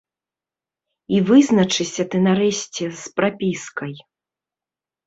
[1.17, 3.93] І вызначыся ты нарэшце з прапіскай.